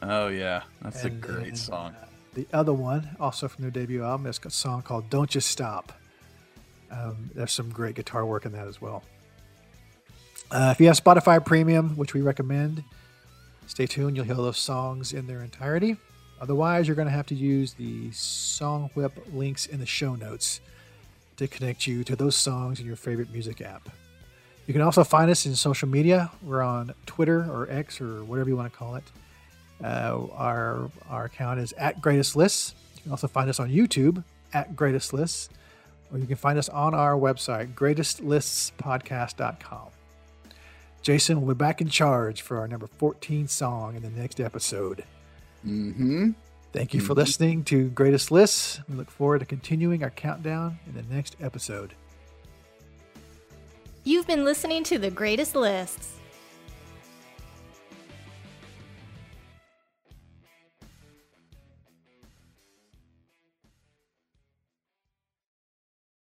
Oh 0.01 0.29
yeah, 0.29 0.61
that's 0.81 1.03
And 1.03 1.21
a 1.23 1.27
great 1.27 1.43
then, 1.47 1.55
song. 1.55 1.93
uh, 2.01 2.05
the 2.39 2.57
other 2.57 2.71
one, 2.71 3.17
also 3.19 3.49
from 3.49 3.63
their 3.63 3.71
debut 3.71 4.01
album, 4.01 4.25
is 4.25 4.39
a 4.45 4.49
song 4.49 4.81
called 4.81 5.09
"Don'tcha 5.09 5.41
Stop." 5.41 5.91
Um, 6.89 7.29
there's 7.35 7.51
some 7.51 7.69
great 7.69 7.95
guitar 7.95 8.25
work 8.25 8.45
in 8.45 8.53
that 8.53 8.65
as 8.65 8.81
well. 8.81 9.03
Uh, 10.49 10.69
if 10.71 10.79
you 10.79 10.87
have 10.87 10.95
Spotify 10.95 11.43
Premium, 11.43 11.97
which 11.97 12.13
we 12.13 12.21
recommend, 12.21 12.83
stay 13.67 13.85
tuned. 13.85 14.15
You'll 14.15 14.25
hear 14.25 14.35
those 14.35 14.57
songs 14.57 15.11
in 15.11 15.27
their 15.27 15.41
entirety. 15.41 15.97
Otherwise, 16.39 16.87
you're 16.87 16.95
going 16.95 17.09
to 17.09 17.13
have 17.13 17.25
to 17.27 17.35
use 17.35 17.73
the 17.73 18.09
Songwhip 18.11 19.11
links 19.33 19.65
in 19.65 19.79
the 19.79 19.85
show 19.85 20.15
notes 20.15 20.61
to 21.35 21.47
connect 21.47 21.85
you 21.87 22.05
to 22.05 22.15
those 22.15 22.37
songs 22.37 22.79
in 22.79 22.85
your 22.85 22.95
favorite 22.95 23.31
music 23.31 23.59
app. 23.59 23.89
You 24.65 24.73
can 24.73 24.81
also 24.81 25.03
find 25.03 25.29
us 25.29 25.45
in 25.45 25.55
social 25.55 25.89
media. 25.89 26.31
We're 26.41 26.61
on 26.61 26.93
Twitter 27.05 27.41
or 27.41 27.67
X 27.69 27.99
or 27.99 28.23
whatever 28.23 28.49
you 28.49 28.55
want 28.55 28.71
to 28.71 28.77
call 28.77 28.95
it. 28.95 29.03
Uh, 29.83 30.27
our 30.33 30.89
our 31.09 31.25
account 31.25 31.59
is 31.59 31.73
at 31.73 32.01
Greatest 32.01 32.35
Lists. 32.35 32.73
You 32.97 33.03
can 33.03 33.11
also 33.11 33.27
find 33.27 33.47
us 33.49 33.59
on 33.59 33.69
YouTube 33.69 34.23
at 34.53 34.75
Greatest 34.75 35.13
Lists, 35.13 35.49
or 36.11 36.17
you 36.19 36.25
can 36.25 36.35
find 36.35 36.59
us 36.59 36.69
on 36.69 36.93
our 36.93 37.13
website, 37.13 37.73
greatestlistspodcast.com. 37.73 39.87
Jason 41.01 41.39
will 41.39 41.53
be 41.53 41.57
back 41.57 41.79
in 41.79 41.87
charge 41.89 42.41
for 42.41 42.59
our 42.59 42.67
number 42.67 42.87
14 42.87 43.47
song 43.47 43.95
in 43.95 44.01
the 44.01 44.09
next 44.09 44.41
episode. 44.41 45.05
Mm-hmm. 45.65 46.31
Thank 46.71 46.93
you 46.93 47.01
for 47.01 47.13
listening 47.13 47.63
to 47.65 47.89
Greatest 47.89 48.31
Lists. 48.31 48.79
We 48.87 48.95
look 48.95 49.09
forward 49.09 49.39
to 49.39 49.45
continuing 49.45 50.03
our 50.03 50.11
countdown 50.11 50.79
in 50.85 50.93
the 50.93 51.13
next 51.13 51.35
episode. 51.41 51.93
You've 54.03 54.27
been 54.27 54.45
listening 54.45 54.83
to 54.85 54.99
The 54.99 55.09
Greatest 55.09 55.55
Lists. 55.55 56.18